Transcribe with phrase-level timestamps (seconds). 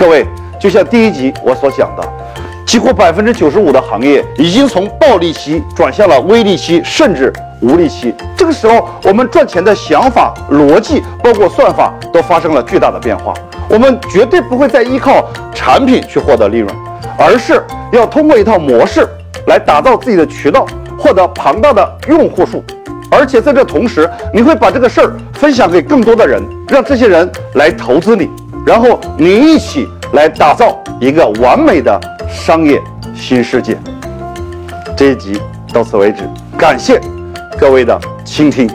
[0.00, 0.26] 各位，
[0.58, 2.02] 就像第一集我所讲的，
[2.64, 7.30] 几乎百分之九十五的行业已经从暴利期转向了微利期，甚至
[7.60, 8.14] 无利期。
[8.34, 13.34] 这个时候，我们赚钱的想法、逻辑，包括算法，都发生了巨大的变化。
[13.68, 16.74] 我们绝对不会再依靠产品去获得利润，
[17.18, 17.62] 而是
[17.92, 19.06] 要通过一套模式
[19.48, 20.64] 来打造自己的渠道，
[20.96, 22.64] 获得庞大的用户数。
[23.10, 28.30] 而且在这同时，你会把这个事儿分享给更多的人，让这些人来投资你，
[28.70, 32.80] 然后你一起来打造一个完美的商业
[33.16, 33.76] 新世界。
[34.96, 36.22] 这一集到此为止，
[36.56, 37.00] 感谢
[37.58, 38.70] 各位的倾听。